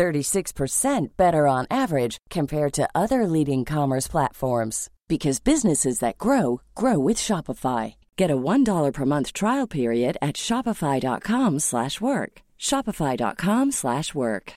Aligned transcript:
36% 0.00 1.08
better 1.18 1.46
on 1.46 1.66
average 1.70 2.16
compared 2.30 2.72
to 2.72 2.88
other 2.94 3.26
leading 3.26 3.66
commerce 3.66 4.08
platforms 4.08 4.88
because 5.08 5.40
businesses 5.40 5.98
that 5.98 6.16
grow 6.16 6.62
grow 6.74 6.98
with 6.98 7.18
Shopify. 7.18 7.96
Get 8.16 8.30
a 8.30 8.36
$1 8.36 8.92
per 8.94 9.04
month 9.04 9.34
trial 9.34 9.66
period 9.66 10.16
at 10.22 10.36
shopify.com/work. 10.36 12.32
shopify.com/work. 12.58 14.52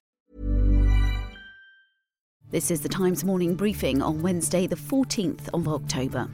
This 2.53 2.69
is 2.69 2.81
the 2.81 2.89
Times 2.89 3.23
morning 3.23 3.55
briefing 3.55 4.01
on 4.03 4.21
Wednesday 4.21 4.67
the 4.67 4.75
14th 4.75 5.49
of 5.53 5.67
October. 5.67 6.29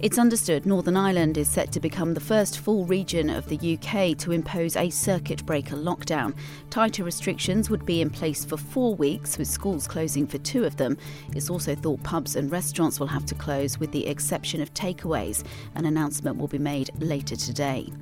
It's 0.00 0.16
understood 0.16 0.64
Northern 0.64 0.96
Ireland 0.96 1.36
is 1.38 1.48
set 1.48 1.72
to 1.72 1.80
become 1.80 2.14
the 2.14 2.20
first 2.20 2.60
full 2.60 2.84
region 2.84 3.28
of 3.28 3.48
the 3.48 3.76
UK 3.76 4.16
to 4.18 4.30
impose 4.30 4.76
a 4.76 4.90
circuit 4.90 5.44
breaker 5.44 5.74
lockdown. 5.74 6.36
Tighter 6.70 7.02
restrictions 7.02 7.68
would 7.68 7.84
be 7.84 8.00
in 8.00 8.08
place 8.08 8.44
for 8.44 8.56
four 8.56 8.94
weeks, 8.94 9.36
with 9.38 9.48
schools 9.48 9.88
closing 9.88 10.24
for 10.24 10.38
two 10.38 10.62
of 10.62 10.76
them. 10.76 10.96
It's 11.34 11.50
also 11.50 11.74
thought 11.74 12.00
pubs 12.04 12.36
and 12.36 12.48
restaurants 12.48 13.00
will 13.00 13.08
have 13.08 13.26
to 13.26 13.34
close, 13.34 13.80
with 13.80 13.90
the 13.90 14.06
exception 14.06 14.60
of 14.62 14.72
takeaways. 14.72 15.42
An 15.74 15.84
announcement 15.84 16.36
will 16.36 16.46
be 16.46 16.58
made 16.58 16.90
later 17.00 17.34
today. 17.34 17.92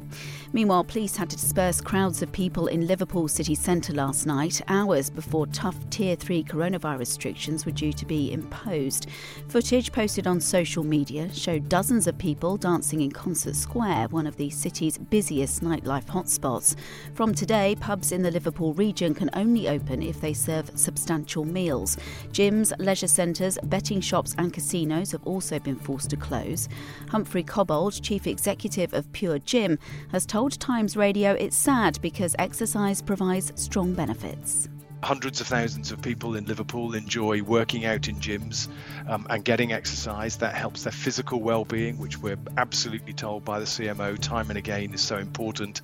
Meanwhile, 0.52 0.84
police 0.84 1.16
had 1.16 1.30
to 1.30 1.36
disperse 1.36 1.80
crowds 1.80 2.20
of 2.20 2.30
people 2.30 2.66
in 2.66 2.86
Liverpool 2.86 3.26
city 3.26 3.54
centre 3.54 3.94
last 3.94 4.26
night, 4.26 4.60
hours 4.68 5.08
before 5.08 5.46
tough 5.46 5.76
Tier 5.88 6.14
3 6.14 6.44
coronavirus 6.44 6.98
restrictions 6.98 7.64
were 7.64 7.72
due 7.72 7.94
to 7.94 8.04
be 8.04 8.32
imposed. 8.32 9.06
Footage 9.48 9.92
posted 9.92 10.26
on 10.26 10.42
social 10.42 10.84
media 10.84 11.32
showed 11.32 11.70
dozens 11.70 11.85
dozens 11.86 12.08
of 12.08 12.18
people 12.18 12.56
dancing 12.56 13.00
in 13.00 13.12
Concert 13.12 13.54
Square, 13.54 14.08
one 14.08 14.26
of 14.26 14.34
the 14.34 14.50
city's 14.50 14.98
busiest 14.98 15.62
nightlife 15.62 16.06
hotspots. 16.06 16.74
From 17.14 17.32
today, 17.32 17.76
pubs 17.78 18.10
in 18.10 18.22
the 18.22 18.30
Liverpool 18.32 18.74
region 18.74 19.14
can 19.14 19.30
only 19.34 19.68
open 19.68 20.02
if 20.02 20.20
they 20.20 20.32
serve 20.32 20.68
substantial 20.74 21.44
meals. 21.44 21.96
Gyms, 22.32 22.72
leisure 22.80 23.06
centres, 23.06 23.56
betting 23.62 24.00
shops, 24.00 24.34
and 24.36 24.52
casinos 24.52 25.12
have 25.12 25.24
also 25.24 25.60
been 25.60 25.76
forced 25.76 26.10
to 26.10 26.16
close. 26.16 26.68
Humphrey 27.10 27.44
Cobbold, 27.44 28.02
chief 28.02 28.26
executive 28.26 28.92
of 28.92 29.12
Pure 29.12 29.38
Gym, 29.40 29.78
has 30.10 30.26
told 30.26 30.58
Times 30.58 30.96
Radio 30.96 31.34
it's 31.34 31.56
sad 31.56 32.00
because 32.02 32.34
exercise 32.36 33.00
provides 33.00 33.52
strong 33.54 33.94
benefits 33.94 34.68
hundreds 35.02 35.40
of 35.40 35.46
thousands 35.46 35.92
of 35.92 36.00
people 36.00 36.36
in 36.36 36.44
Liverpool 36.46 36.94
enjoy 36.94 37.42
working 37.42 37.84
out 37.84 38.08
in 38.08 38.16
gyms 38.16 38.68
um, 39.06 39.26
and 39.30 39.44
getting 39.44 39.72
exercise. 39.72 40.36
That 40.36 40.54
helps 40.54 40.84
their 40.84 40.92
physical 40.92 41.40
well-being, 41.40 41.98
which 41.98 42.18
we're 42.18 42.38
absolutely 42.56 43.12
told 43.12 43.44
by 43.44 43.58
the 43.58 43.66
CMO 43.66 44.18
time 44.18 44.48
and 44.48 44.58
again 44.58 44.94
is 44.94 45.00
so 45.00 45.16
important 45.16 45.82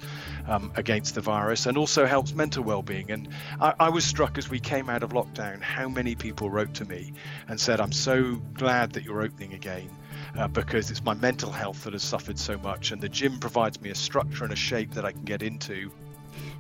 um, 0.49 0.73
against 0.77 1.15
the 1.15 1.21
virus, 1.21 1.67
and 1.67 1.77
also 1.77 2.07
helps 2.07 2.35
mental 2.35 2.65
well-being. 2.65 3.11
And 3.11 3.29
I, 3.61 3.75
I 3.79 3.89
was 3.91 4.05
struck 4.05 4.39
as 4.39 4.49
we 4.49 4.61
came 4.61 4.89
out 4.89 5.03
of 5.03 5.11
lockdown 5.11 5.61
how 5.61 5.89
many 5.89 6.15
people 6.15 6.51
wrote 6.51 6.75
to 6.75 6.85
me 6.85 7.13
and 7.49 7.61
said, 7.61 7.81
"I'm 7.81 7.93
so 7.93 8.37
glad 8.55 8.93
that 8.93 9.05
you're 9.05 9.23
opening 9.23 9.55
again." 9.55 9.91
Uh, 10.39 10.49
because 10.49 10.91
it's 10.91 11.05
my 11.05 11.13
mental 11.13 11.53
health 11.53 11.85
that 11.85 11.93
has 11.93 12.03
suffered 12.03 12.39
so 12.39 12.57
much, 12.59 12.91
and 12.91 13.03
the 13.03 13.09
gym 13.09 13.39
provides 13.39 13.79
me 13.83 13.91
a 13.91 13.95
structure 13.95 14.45
and 14.45 14.53
a 14.53 14.57
shape 14.57 14.93
that 14.93 15.05
I 15.05 15.13
can 15.13 15.25
get 15.25 15.43
into 15.43 15.91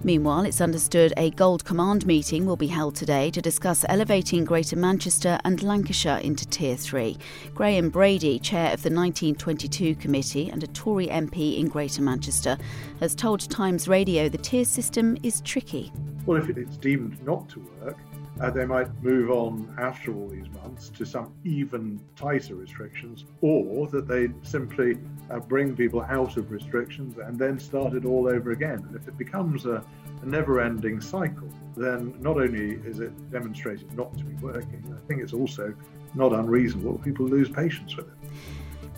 Meanwhile, 0.04 0.46
it's 0.46 0.60
understood 0.60 1.12
a 1.16 1.30
Gold 1.30 1.64
Command 1.64 2.06
meeting 2.06 2.44
will 2.44 2.56
be 2.56 2.66
held 2.66 2.96
today 2.96 3.30
to 3.30 3.40
discuss 3.40 3.84
elevating 3.88 4.44
Greater 4.44 4.74
Manchester 4.74 5.38
and 5.44 5.62
Lancashire 5.62 6.18
into 6.18 6.44
Tier 6.44 6.76
3. 6.76 7.16
Graham 7.54 7.88
Brady, 7.88 8.40
chair 8.40 8.72
of 8.72 8.82
the 8.82 8.90
1922 8.90 9.94
committee 9.94 10.50
and 10.50 10.64
a 10.64 10.66
Tory 10.66 11.06
MP 11.06 11.60
in 11.60 11.68
Greater 11.68 12.02
Manchester, 12.02 12.58
has 12.98 13.14
told 13.14 13.48
Times 13.48 13.86
Radio 13.86 14.28
the 14.28 14.38
tier 14.38 14.64
system 14.64 15.16
is 15.22 15.40
tricky. 15.42 15.92
Well, 16.24 16.40
if 16.40 16.48
it's 16.56 16.76
deemed 16.76 17.20
not 17.24 17.48
to 17.50 17.60
work, 17.80 17.98
uh, 18.40 18.50
they 18.50 18.64
might 18.64 18.88
move 19.02 19.30
on 19.30 19.74
after 19.78 20.14
all 20.14 20.28
these 20.28 20.48
months 20.62 20.88
to 20.90 21.04
some 21.04 21.34
even 21.44 22.00
tighter 22.16 22.54
restrictions, 22.54 23.24
or 23.40 23.88
that 23.88 24.06
they 24.06 24.28
simply 24.42 24.98
uh, 25.30 25.40
bring 25.40 25.76
people 25.76 26.02
out 26.02 26.36
of 26.36 26.50
restrictions 26.50 27.18
and 27.18 27.38
then 27.38 27.58
start 27.58 27.94
it 27.94 28.04
all 28.04 28.28
over 28.28 28.52
again. 28.52 28.84
And 28.86 28.96
if 28.96 29.08
it 29.08 29.18
becomes 29.18 29.66
a, 29.66 29.84
a 30.22 30.26
never 30.26 30.60
ending 30.60 31.00
cycle, 31.00 31.48
then 31.76 32.14
not 32.20 32.36
only 32.36 32.74
is 32.86 33.00
it 33.00 33.12
demonstrated 33.30 33.92
not 33.96 34.16
to 34.16 34.24
be 34.24 34.34
working, 34.36 34.82
I 34.96 35.06
think 35.08 35.22
it's 35.22 35.34
also 35.34 35.74
not 36.14 36.32
unreasonable 36.32 36.98
people 36.98 37.26
lose 37.26 37.48
patience 37.48 37.96
with 37.96 38.06
it. 38.06 38.30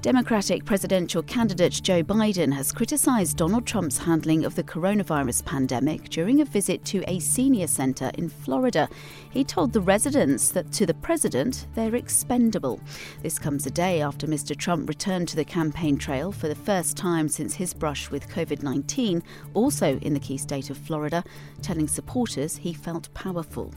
Democratic 0.04 0.66
presidential 0.66 1.22
candidate 1.22 1.81
Joe 1.82 2.03
Biden 2.03 2.53
has 2.53 2.72
criticised 2.72 3.38
Donald 3.38 3.65
Trump's 3.65 3.97
handling 3.97 4.44
of 4.44 4.54
the 4.54 4.62
coronavirus 4.62 5.47
pandemic 5.47 6.10
during 6.10 6.42
a 6.42 6.44
visit 6.44 6.84
to 6.84 7.03
a 7.10 7.19
senior 7.20 7.66
centre 7.66 8.10
in 8.19 8.28
Florida. 8.28 8.87
He 9.31 9.44
told 9.44 9.72
the 9.72 9.81
residents 9.81 10.50
that 10.50 10.70
to 10.72 10.84
the 10.84 10.93
president, 10.93 11.66
they're 11.75 11.94
expendable. 11.94 12.81
This 13.22 13.38
comes 13.38 13.64
a 13.64 13.70
day 13.70 14.03
after 14.03 14.26
Mr. 14.26 14.54
Trump 14.54 14.91
returned 14.91 15.28
to 15.28 15.37
the 15.37 15.44
campaign 15.47 15.97
trail 15.97 16.32
for 16.32 16.48
the 16.48 16.54
first 16.54 16.98
time 16.98 17.26
since 17.26 17.54
his 17.54 17.72
brush 17.72 18.10
with 18.10 18.28
COVID 18.28 18.62
19, 18.62 19.22
also 19.54 19.98
in 20.00 20.12
the 20.12 20.20
key 20.20 20.37
state 20.37 20.69
of 20.69 20.76
Florida, 20.76 21.25
telling 21.62 21.88
supporters 21.88 22.59
he 22.59 22.75
felt 22.75 23.09
powerful. 23.14 23.72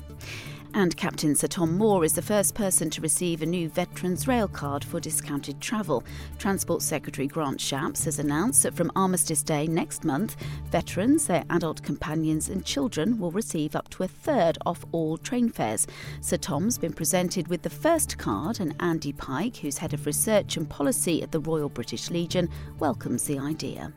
And 0.77 0.95
Captain 0.95 1.33
Sir 1.33 1.47
Tom 1.47 1.75
Moore 1.75 2.05
is 2.05 2.13
the 2.13 2.21
first 2.21 2.53
person 2.53 2.91
to 2.91 3.01
receive 3.01 3.41
a 3.41 3.47
new 3.47 3.67
Veterans 3.67 4.27
Rail 4.27 4.47
Card 4.47 4.83
for 4.83 4.99
discounted 4.99 5.59
travel. 5.59 6.03
Transport 6.37 6.83
Secretary 6.83 7.25
Grant 7.25 7.59
Shapps 7.59 8.05
has 8.05 8.19
announced 8.19 8.61
that 8.61 8.75
from 8.75 8.91
Armistice 8.95 9.41
Day 9.41 9.65
next 9.65 10.05
month, 10.05 10.35
veterans, 10.69 11.25
their 11.25 11.43
adult 11.49 11.81
companions, 11.81 12.47
and 12.47 12.63
children 12.63 13.17
will 13.17 13.31
receive 13.31 13.75
up 13.75 13.89
to 13.89 14.03
a 14.03 14.07
third 14.07 14.59
off 14.67 14.85
all 14.91 15.17
train 15.17 15.49
fares. 15.49 15.87
Sir 16.21 16.37
Tom's 16.37 16.77
been 16.77 16.93
presented 16.93 17.47
with 17.47 17.63
the 17.63 17.71
first 17.71 18.19
card, 18.19 18.59
and 18.59 18.75
Andy 18.79 19.13
Pike, 19.13 19.57
who's 19.57 19.79
head 19.79 19.95
of 19.95 20.05
research 20.05 20.57
and 20.57 20.69
policy 20.69 21.23
at 21.23 21.31
the 21.31 21.39
Royal 21.39 21.69
British 21.69 22.11
Legion, 22.11 22.47
welcomes 22.77 23.23
the 23.23 23.39
idea. 23.39 23.91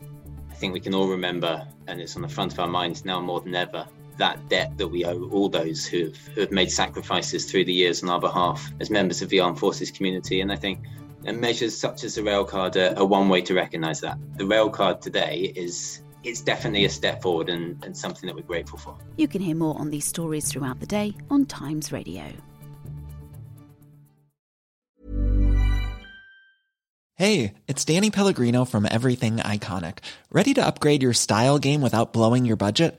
I 0.50 0.54
think 0.54 0.72
we 0.72 0.80
can 0.80 0.94
all 0.94 1.08
remember, 1.08 1.68
and 1.88 2.00
it's 2.00 2.16
on 2.16 2.22
the 2.22 2.28
front 2.28 2.54
of 2.54 2.58
our 2.58 2.66
minds 2.66 3.04
now 3.04 3.20
more 3.20 3.42
than 3.42 3.54
ever, 3.54 3.86
that 4.18 4.48
debt 4.48 4.76
that 4.78 4.88
we 4.88 5.04
owe 5.04 5.28
all 5.30 5.48
those 5.48 5.86
who 5.86 6.06
have, 6.06 6.16
who 6.28 6.40
have 6.42 6.50
made 6.50 6.70
sacrifices 6.70 7.50
through 7.50 7.64
the 7.64 7.72
years 7.72 8.02
on 8.02 8.08
our 8.08 8.20
behalf 8.20 8.70
as 8.80 8.90
members 8.90 9.22
of 9.22 9.28
the 9.28 9.40
armed 9.40 9.58
forces 9.58 9.90
community. 9.90 10.40
And 10.40 10.52
I 10.52 10.56
think 10.56 10.80
and 11.24 11.40
measures 11.40 11.76
such 11.76 12.04
as 12.04 12.14
the 12.14 12.22
rail 12.22 12.44
card 12.44 12.76
are, 12.76 12.94
are 12.96 13.04
one 13.04 13.28
way 13.28 13.42
to 13.42 13.54
recognise 13.54 14.00
that. 14.00 14.18
The 14.36 14.46
rail 14.46 14.70
card 14.70 15.02
today 15.02 15.52
is 15.54 16.02
it's 16.22 16.40
definitely 16.40 16.84
a 16.84 16.90
step 16.90 17.22
forward 17.22 17.48
and, 17.48 17.82
and 17.84 17.96
something 17.96 18.26
that 18.26 18.36
we're 18.36 18.42
grateful 18.42 18.78
for. 18.78 18.96
You 19.16 19.28
can 19.28 19.40
hear 19.40 19.56
more 19.56 19.78
on 19.78 19.90
these 19.90 20.04
stories 20.04 20.50
throughout 20.50 20.80
the 20.80 20.86
day 20.86 21.14
on 21.30 21.46
Times 21.46 21.92
Radio. 21.92 22.24
Hey, 27.16 27.52
it's 27.68 27.84
Danny 27.84 28.10
Pellegrino 28.10 28.64
from 28.64 28.86
Everything 28.90 29.36
Iconic. 29.36 29.98
Ready 30.32 30.54
to 30.54 30.66
upgrade 30.66 31.02
your 31.02 31.12
style 31.12 31.58
game 31.58 31.82
without 31.82 32.14
blowing 32.14 32.46
your 32.46 32.56
budget? 32.56 32.98